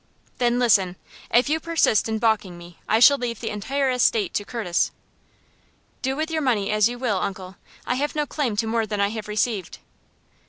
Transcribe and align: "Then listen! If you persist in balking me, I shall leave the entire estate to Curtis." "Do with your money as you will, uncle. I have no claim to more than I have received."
"Then 0.39 0.57
listen! 0.57 0.95
If 1.29 1.47
you 1.47 1.59
persist 1.59 2.09
in 2.09 2.17
balking 2.17 2.57
me, 2.57 2.79
I 2.89 2.99
shall 2.99 3.19
leave 3.19 3.39
the 3.39 3.51
entire 3.51 3.91
estate 3.91 4.33
to 4.33 4.43
Curtis." 4.43 4.89
"Do 6.01 6.15
with 6.15 6.31
your 6.31 6.41
money 6.41 6.71
as 6.71 6.89
you 6.89 6.97
will, 6.97 7.17
uncle. 7.19 7.55
I 7.85 7.93
have 7.93 8.15
no 8.15 8.25
claim 8.25 8.55
to 8.55 8.65
more 8.65 8.87
than 8.87 8.99
I 8.99 9.09
have 9.09 9.27
received." 9.27 9.77